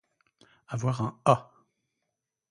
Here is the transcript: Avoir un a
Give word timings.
Avoir 0.69 1.01
un 1.03 1.21
a 1.25 1.51